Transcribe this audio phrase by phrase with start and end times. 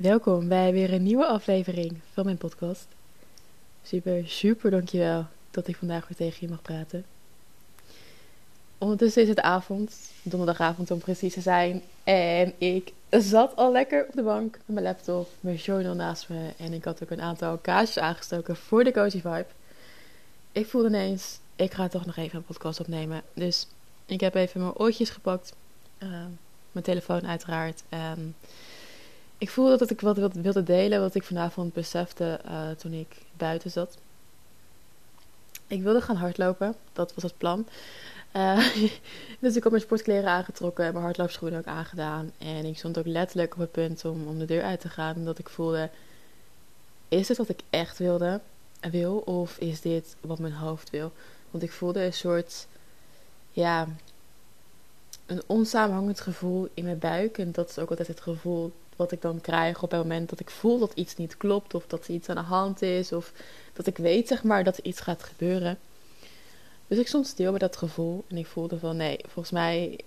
[0.00, 2.86] Welkom bij weer een nieuwe aflevering van mijn podcast.
[3.82, 7.04] Super, super dankjewel dat ik vandaag weer tegen je mag praten.
[8.78, 11.82] Ondertussen is het avond, donderdagavond om precies te zijn.
[12.04, 16.50] En ik zat al lekker op de bank met mijn laptop, mijn journal naast me.
[16.56, 19.46] En ik had ook een aantal kaarsjes aangestoken voor de Cozy Vibe.
[20.52, 23.22] Ik voelde ineens, ik ga toch nog even een podcast opnemen.
[23.34, 23.66] Dus
[24.06, 25.52] ik heb even mijn oortjes gepakt.
[25.98, 26.08] Uh,
[26.72, 27.82] mijn telefoon uiteraard.
[29.40, 33.70] Ik voelde dat ik wat wilde delen wat ik vanavond besefte uh, toen ik buiten
[33.70, 33.96] zat.
[35.66, 37.66] Ik wilde gaan hardlopen, dat was het plan.
[38.36, 38.74] Uh,
[39.40, 42.32] dus ik had mijn sportkleren aangetrokken en mijn hardloopschoenen ook aangedaan.
[42.38, 45.16] En ik stond ook letterlijk op het punt om, om de deur uit te gaan.
[45.16, 45.90] Omdat ik voelde,
[47.08, 48.40] is dit wat ik echt wilde,
[48.90, 49.16] wil?
[49.16, 51.12] Of is dit wat mijn hoofd wil?
[51.50, 52.66] Want ik voelde een soort,
[53.50, 53.88] ja,
[55.26, 57.38] een onsamenhangend gevoel in mijn buik.
[57.38, 60.40] En dat is ook altijd het gevoel wat ik dan krijg op het moment dat
[60.40, 61.74] ik voel dat iets niet klopt.
[61.74, 63.12] Of dat er iets aan de hand is.
[63.12, 63.32] Of
[63.72, 65.78] dat ik weet, zeg maar, dat er iets gaat gebeuren.
[66.86, 68.24] Dus ik stond stil bij dat gevoel.
[68.28, 69.98] En ik voelde van, nee, volgens mij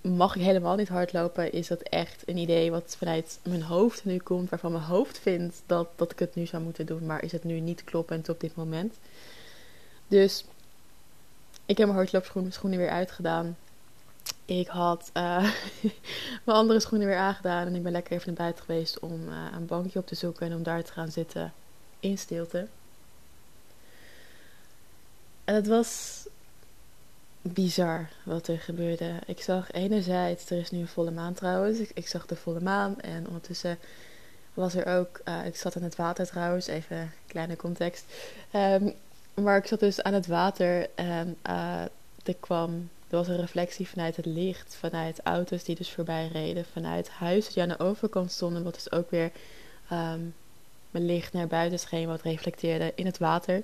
[0.00, 1.52] mag ik helemaal niet hardlopen.
[1.52, 4.50] Is dat echt een idee wat vanuit mijn hoofd nu komt.
[4.50, 7.06] Waarvan mijn hoofd vindt dat, dat ik het nu zou moeten doen.
[7.06, 8.94] Maar is het nu niet kloppend op dit moment.
[10.08, 10.44] Dus
[11.66, 13.56] ik heb mijn hardloopschoenen weer uitgedaan.
[14.44, 15.42] Ik had uh,
[16.44, 19.46] mijn andere schoenen weer aangedaan en ik ben lekker even naar buiten geweest om uh,
[19.54, 21.52] een bankje op te zoeken en om daar te gaan zitten
[22.00, 22.68] in stilte.
[25.44, 26.22] En het was
[27.42, 29.12] bizar wat er gebeurde.
[29.26, 32.60] Ik zag enerzijds, er is nu een volle maan trouwens, ik, ik zag de volle
[32.60, 33.78] maan en ondertussen
[34.54, 38.04] was er ook, uh, ik zat aan het water trouwens, even kleine context.
[38.52, 38.94] Um,
[39.34, 44.16] maar ik zat dus aan het water en er kwam er was een reflectie vanuit
[44.16, 48.62] het licht, vanuit auto's die dus voorbij reden, vanuit huizen die aan de overkant stonden,
[48.62, 49.30] wat dus ook weer
[49.92, 50.34] um,
[50.90, 53.62] mijn licht naar buiten scheen, wat reflecteerde in het water.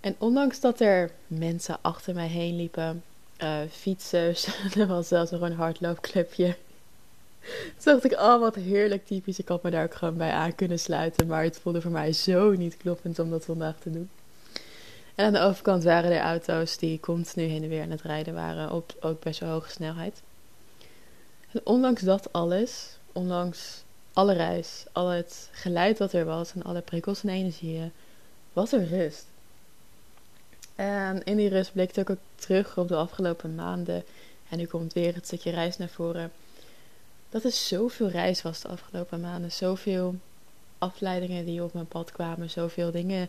[0.00, 3.02] En ondanks dat er mensen achter mij heen liepen,
[3.42, 4.46] uh, fietsers,
[4.78, 6.56] er was zelfs nog een hardloopclubje.
[7.78, 10.54] Toen dacht ik, oh wat heerlijk typisch, ik had me daar ook gewoon bij aan
[10.54, 14.10] kunnen sluiten, maar het voelde voor mij zo niet kloppend om dat vandaag te doen.
[15.14, 18.34] En aan de overkant waren er auto's die continu heen en weer aan het rijden
[18.34, 20.22] waren op ook best wel hoge snelheid.
[21.52, 23.82] En ondanks dat alles, ondanks
[24.12, 27.92] alle reis, al het geluid dat er was en alle prikkels en energieën,
[28.52, 29.26] was er rust.
[30.74, 34.04] En in die rust bleek ik ook terug op de afgelopen maanden.
[34.48, 36.32] En nu komt weer het stukje reis naar voren.
[37.30, 39.52] Dat er zoveel reis was de afgelopen maanden.
[39.52, 40.14] Zoveel
[40.78, 42.50] afleidingen die op mijn pad kwamen.
[42.50, 43.28] Zoveel dingen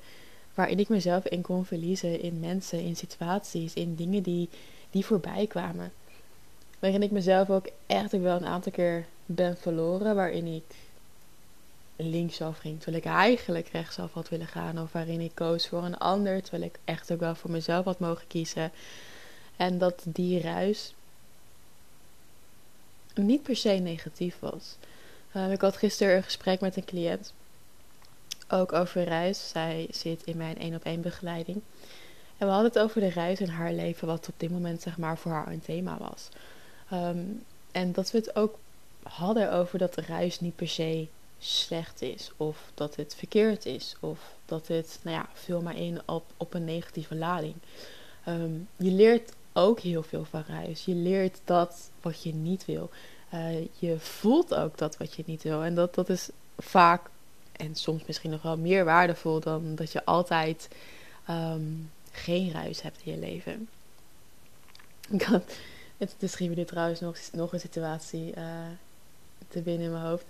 [0.55, 4.49] waarin ik mezelf in kon verliezen in mensen, in situaties, in dingen die,
[4.91, 5.91] die voorbij kwamen.
[6.79, 10.75] Waarin ik mezelf ook echt wel een aantal keer ben verloren, waarin ik
[11.95, 15.97] linksaf ging, terwijl ik eigenlijk rechtsaf had willen gaan, of waarin ik koos voor een
[15.97, 18.71] ander, terwijl ik echt ook wel voor mezelf had mogen kiezen.
[19.55, 20.93] En dat die ruis
[23.13, 24.75] niet per se negatief was.
[25.35, 27.33] Uh, ik had gisteren een gesprek met een cliënt
[28.49, 29.49] ook over reis.
[29.49, 31.61] Zij zit in mijn één op één begeleiding.
[32.37, 34.97] En we hadden het over de reis in haar leven, wat op dit moment zeg
[34.97, 36.29] maar voor haar een thema was.
[36.93, 38.57] Um, en dat we het ook
[39.03, 41.07] hadden over dat de reis niet per se
[41.39, 46.01] slecht is, of dat het verkeerd is, of dat het, nou ja, vul maar in
[46.05, 47.55] op, op een negatieve lading.
[48.27, 50.85] Um, je leert ook heel veel van reis.
[50.85, 52.89] Je leert dat wat je niet wil.
[53.33, 55.63] Uh, je voelt ook dat wat je niet wil.
[55.63, 57.09] En dat, dat is vaak
[57.57, 60.67] en soms misschien nog wel meer waardevol dan dat je altijd
[61.29, 63.67] um, geen ruis hebt in je leven.
[65.09, 65.43] Ik had,
[65.97, 68.43] het, schiet me trouwens nog, nog een situatie uh,
[69.47, 70.25] te binnen in mijn hoofd.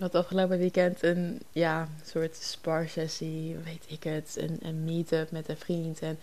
[0.00, 5.48] Ik had afgelopen weekend een ja, soort sparsessie, weet ik het, een, een meet-up met
[5.48, 6.00] een vriend.
[6.00, 6.18] En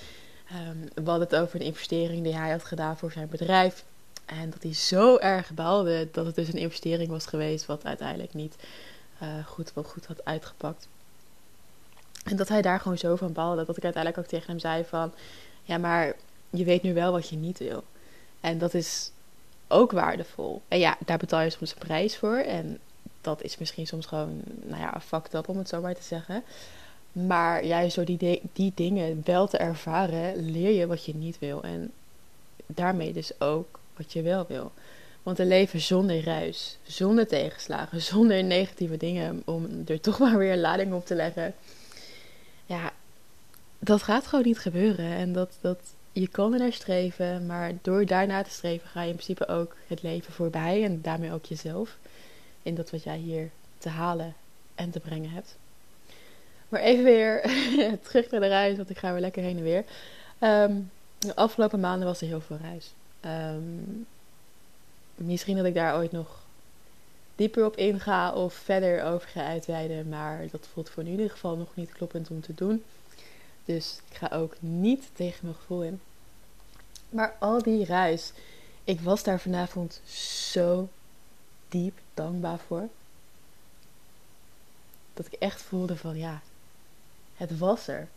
[0.70, 3.84] um, we hadden het over een investering die hij had gedaan voor zijn bedrijf.
[4.26, 8.34] En dat hij zo erg baalde dat het dus een investering was geweest, wat uiteindelijk
[8.34, 8.56] niet
[9.22, 10.88] uh, goed, wel goed had uitgepakt.
[12.24, 13.66] En dat hij daar gewoon zo van baalde.
[13.66, 15.14] Dat ik uiteindelijk ook tegen hem zei van...
[15.64, 16.16] Ja, maar
[16.50, 17.84] je weet nu wel wat je niet wil.
[18.40, 19.12] En dat is
[19.68, 20.62] ook waardevol.
[20.68, 22.36] En ja, daar betaal je soms een prijs voor.
[22.36, 22.80] En
[23.22, 26.44] dat is misschien soms gewoon, nou ja, fucked up om het zo maar te zeggen.
[27.12, 31.64] Maar juist door die, die dingen wel te ervaren, leer je wat je niet wil.
[31.64, 31.92] En
[32.66, 34.72] daarmee dus ook wat je wel wil.
[35.28, 40.58] Want een leven zonder ruis, zonder tegenslagen, zonder negatieve dingen, om er toch maar weer
[40.58, 41.56] lading op te leggen.
[42.66, 42.92] Ja,
[43.80, 45.06] dat gaat gewoon niet gebeuren.
[45.06, 45.80] En dat, dat,
[46.12, 49.76] je kan er naar streven, maar door daarna te streven ga je in principe ook
[49.88, 51.98] het leven voorbij en daarmee ook jezelf.
[52.64, 54.36] In dat wat jij hier te halen
[54.76, 55.58] en te brengen hebt.
[56.70, 57.42] Maar even weer
[58.08, 59.84] terug naar de reis, want ik ga weer lekker heen en weer.
[60.40, 60.76] Ehm,
[61.18, 62.94] de afgelopen maanden was er heel veel reis.
[63.20, 63.64] Ehm,
[65.18, 66.46] misschien dat ik daar ooit nog
[67.36, 70.10] dieper op inga of verder over ga uitweiden.
[70.10, 72.84] Maar dat voelt voor nu in ieder geval nog niet kloppend om te doen.
[73.66, 76.02] Dus ik ga ook niet tegen mijn gevoel in.
[77.10, 78.32] Maar al die reis,
[78.84, 80.02] ik was daar vanavond
[80.52, 80.90] zo
[81.70, 82.88] diep dankbaar voor.
[85.14, 86.42] Dat ik echt voelde van ja,
[87.36, 88.08] het was er.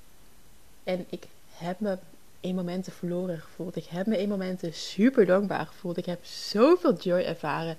[0.85, 1.99] En ik heb me
[2.41, 3.77] in momenten verloren gevoeld.
[3.77, 5.97] Ik heb me in momenten super dankbaar gevoeld.
[5.97, 7.77] Ik heb zoveel joy ervaren.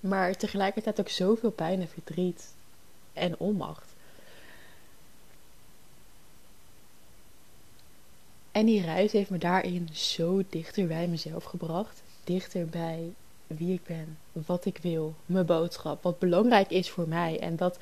[0.00, 2.54] Maar tegelijkertijd ook zoveel pijn en verdriet.
[3.12, 3.94] En onmacht.
[8.52, 12.02] En die reis heeft me daarin zo dichter bij mezelf gebracht.
[12.24, 13.12] Dichter bij
[13.46, 17.40] wie ik ben, wat ik wil, mijn boodschap, wat belangrijk is voor mij.
[17.40, 17.78] En dat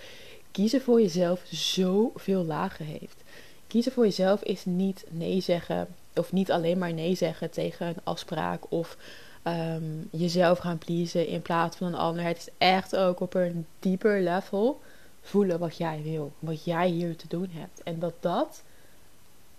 [0.51, 3.23] kiezen voor jezelf zoveel lagen heeft.
[3.67, 8.01] Kiezen voor jezelf is niet nee zeggen, of niet alleen maar nee zeggen tegen een
[8.03, 8.97] afspraak of
[9.43, 12.25] ehm, jezelf gaan pleasen in plaats van een ander.
[12.25, 14.81] Het is echt ook op een dieper level
[15.23, 17.83] voelen wat jij wil, wat jij hier te doen hebt.
[17.83, 18.63] En dat dat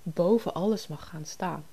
[0.03, 1.65] boven alles mag gaan staan.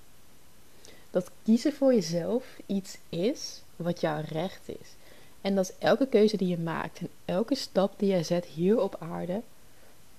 [1.11, 4.95] Dat kiezen voor jezelf iets is wat jouw recht is.
[5.41, 8.97] En dat elke keuze die je maakt en elke stap die je zet hier op
[8.99, 9.43] aarde,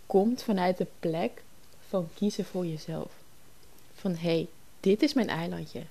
[0.05, 1.43] komt vanuit de plek
[1.87, 3.20] van kiezen voor jezelf.
[4.01, 4.47] Van hé, hey,
[4.79, 5.83] dit is mijn eilandje.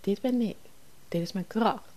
[0.00, 0.56] Dit ben ik.
[1.08, 1.92] Dit is mijn kracht.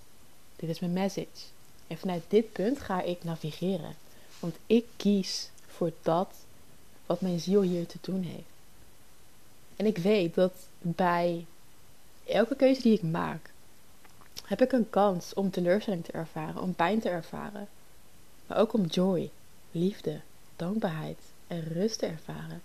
[0.56, 1.46] Dit is mijn message.
[1.88, 3.96] En vanuit dit punt ga ik navigeren.
[4.40, 6.34] Want ik kies voor dat
[7.06, 8.50] wat mijn ziel hier te doen heeft.
[9.76, 11.46] En ik weet dat bij
[12.26, 13.52] elke keuze die ik maak,
[14.46, 17.68] heb ik een kans om teleurstelling te ervaren, om pijn te ervaren.
[18.48, 19.30] Maar ook om joy,
[19.72, 20.20] liefde,
[20.56, 22.62] dankbaarheid en rust te ervaren.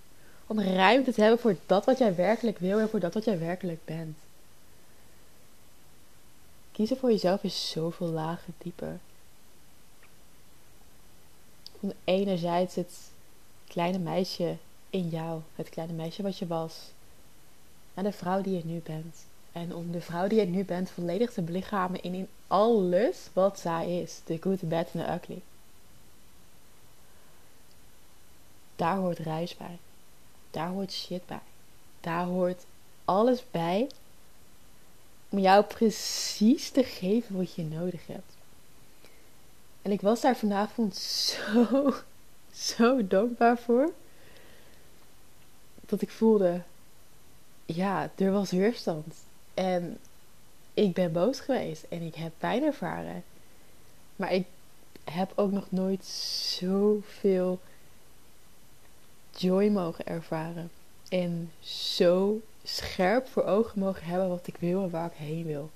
[0.52, 3.38] Om ruimte te hebben voor dat wat jij werkelijk wil en voor dat wat jij
[3.38, 4.16] werkelijk bent.
[6.72, 8.98] Kiezen voor jezelf is zoveel lager dieper.
[11.80, 12.98] Van enerzijds het
[13.66, 14.56] kleine meisje
[14.90, 16.90] in jou, het kleine meisje wat je was,
[17.94, 19.16] naar de vrouw die je nu bent.
[19.52, 23.58] En om de vrouw die je nu bent volledig te belichamen in, in alles wat
[23.58, 24.20] zij is.
[24.24, 25.42] De good, the bad en de ugly.
[28.76, 29.78] Daar hoort reis bij.
[30.52, 31.40] Daar hoort shit bij.
[32.00, 32.64] Daar hoort
[33.04, 33.90] alles bij
[35.28, 38.36] om jou precies te geven wat je nodig hebt.
[39.82, 41.94] En ik was daar vanavond zo,
[42.76, 43.92] zo dankbaar voor.
[45.86, 46.62] Dat ik voelde,
[47.64, 49.14] ja, er was weerstand.
[49.54, 49.98] En
[50.74, 53.24] ik ben boos geweest en ik heb pijn ervaren.
[54.16, 54.46] Maar ik
[55.04, 57.60] heb ook nog nooit zoveel
[59.36, 60.70] joy mogen ervaren.
[61.08, 65.70] En zo scherp voor ogen mogen hebben wat ik wil en waar ik heen wil.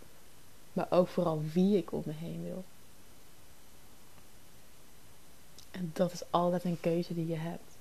[0.72, 2.64] Maar ook vooral wie ik om me heen wil.
[5.70, 7.76] En dat is altijd een keuze die je hebt.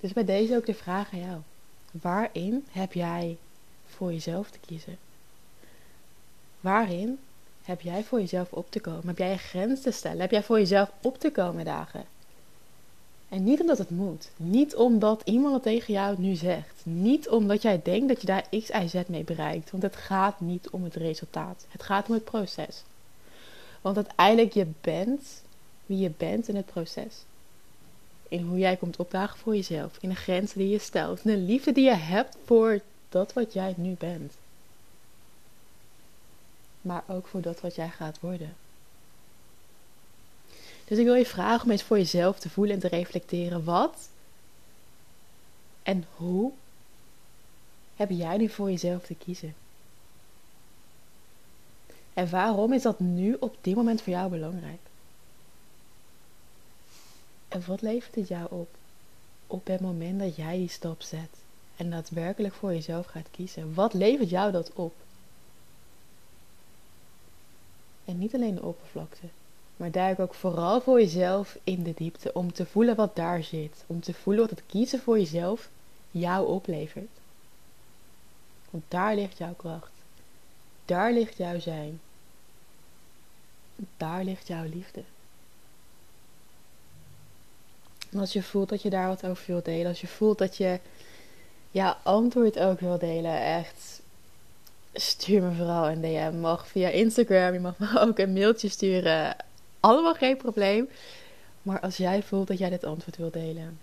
[0.00, 1.40] Dus bij deze ook de vraag aan jou.
[1.90, 3.36] Waarin heb jij
[3.86, 4.98] voor jezelf te kiezen?
[6.60, 7.18] Waarin
[7.62, 9.06] heb jij voor jezelf op te komen?
[9.06, 10.20] Heb jij een grens te stellen?
[10.20, 12.04] Heb jij voor jezelf op te komen dagen?
[13.32, 14.30] En niet omdat het moet.
[14.36, 16.80] Niet omdat iemand het tegen jou nu zegt.
[16.82, 19.70] Niet omdat jij denkt dat je daar X, Y, Z mee bereikt.
[19.70, 21.66] Want het gaat niet om het resultaat.
[21.68, 22.82] Het gaat om het proces.
[23.80, 25.42] Want uiteindelijk je bent
[25.86, 27.24] wie je bent in het proces
[28.32, 31.36] in hoe jij komt opdagen voor jezelf, in de grenzen die je stelt, in de
[31.36, 34.32] liefde die je hebt voor dat wat jij nu bent.
[36.80, 38.54] Maar ook voor dat wat jij gaat worden.
[40.84, 43.64] Dus ik wil je vragen om eens voor jezelf te voelen en te reflecteren.
[43.64, 44.08] Wat
[45.82, 46.52] en hoe
[47.96, 49.54] heb jij nu voor jezelf te kiezen?
[52.14, 54.80] En waarom is dat nu op dit moment voor jou belangrijk?
[57.48, 58.68] En wat levert het jou op?
[59.46, 61.30] Op het moment dat jij die stap zet
[61.76, 63.74] en daadwerkelijk voor jezelf gaat kiezen.
[63.74, 64.94] Wat levert jou dat op?
[68.04, 69.26] En niet alleen de oppervlakte,
[69.82, 73.84] maar duik ook vooral voor jezelf in de diepte om te voelen wat daar zit.
[73.86, 75.68] Om te voelen wat het kiezen voor jezelf
[76.10, 77.10] jou oplevert.
[78.70, 79.90] Want daar ligt jouw kracht.
[80.84, 82.00] Daar ligt jouw zijn.
[83.96, 85.02] Daar ligt jouw liefde.
[88.10, 90.56] En als je voelt dat je daar wat over wilt delen, als je voelt dat
[90.56, 90.80] je
[91.70, 94.00] ja, antwoord ook wil delen, echt
[94.92, 96.40] stuur me vooral een DM.
[96.40, 99.36] Mag via Instagram, je mag me ook een mailtje sturen.
[99.82, 100.88] Allemaal geen probleem.
[101.62, 103.78] Maar als jij voelt dat jij dit antwoord wil delen,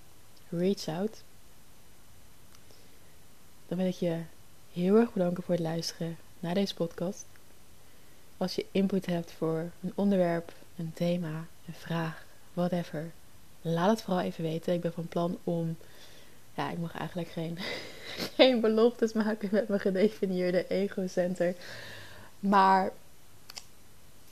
[0.50, 1.24] reach out.
[3.68, 4.22] Dan wil ik je
[4.74, 7.26] heel erg bedanken voor het luisteren naar deze podcast.
[8.38, 13.12] Als je input hebt voor een onderwerp, een thema, een vraag, whatever,
[13.62, 14.74] laat het vooral even weten.
[14.74, 15.78] Ik ben van plan om.
[16.56, 17.58] Ja, ik mag eigenlijk geen,
[18.38, 21.56] geen beloftes maken met mijn gedefinieerde ego-center.
[22.40, 22.92] Maar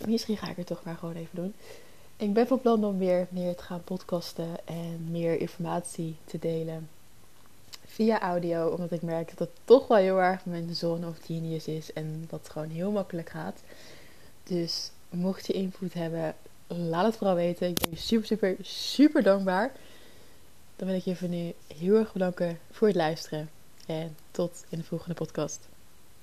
[0.05, 1.53] misschien ga ik het toch maar gewoon even doen.
[2.17, 6.89] Ik ben van plan om weer meer te gaan podcasten en meer informatie te delen
[7.85, 11.67] via audio, omdat ik merk dat het toch wel heel erg mijn zone of genius
[11.67, 13.61] is en dat het gewoon heel makkelijk gaat.
[14.43, 16.35] Dus mocht je input hebben,
[16.67, 17.67] laat het vooral weten.
[17.67, 19.71] Ik ben je super, super, super dankbaar.
[20.75, 23.49] Dan wil ik je voor nu heel erg bedanken voor het luisteren.
[23.85, 25.67] En tot in de volgende podcast.